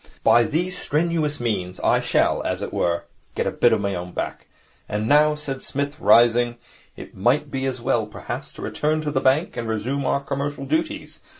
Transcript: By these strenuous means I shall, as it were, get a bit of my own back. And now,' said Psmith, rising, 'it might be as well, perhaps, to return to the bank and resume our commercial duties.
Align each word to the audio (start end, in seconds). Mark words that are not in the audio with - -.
By 0.23 0.45
these 0.45 0.75
strenuous 0.75 1.39
means 1.39 1.79
I 1.81 1.99
shall, 1.99 2.41
as 2.41 2.63
it 2.63 2.73
were, 2.73 3.03
get 3.35 3.45
a 3.45 3.51
bit 3.51 3.71
of 3.71 3.81
my 3.81 3.93
own 3.93 4.13
back. 4.13 4.47
And 4.89 5.07
now,' 5.07 5.35
said 5.35 5.61
Psmith, 5.61 5.99
rising, 5.99 6.55
'it 6.97 7.13
might 7.15 7.51
be 7.51 7.67
as 7.67 7.79
well, 7.81 8.07
perhaps, 8.07 8.51
to 8.53 8.63
return 8.63 9.01
to 9.01 9.11
the 9.11 9.21
bank 9.21 9.57
and 9.57 9.67
resume 9.67 10.03
our 10.07 10.21
commercial 10.23 10.65
duties. 10.65 11.19